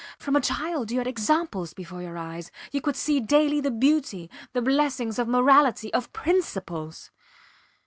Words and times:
From 0.17 0.35
a 0.35 0.41
child 0.41 0.89
you 0.89 0.97
had 0.97 1.05
examples 1.05 1.75
before 1.75 2.01
your 2.01 2.17
eyes 2.17 2.49
you 2.71 2.81
could 2.81 2.95
see 2.95 3.19
daily 3.19 3.61
the 3.61 3.69
beauty, 3.69 4.31
the 4.51 4.59
blessings 4.59 5.19
of 5.19 5.27
morality, 5.27 5.93
of 5.93 6.11
principles. 6.11 7.11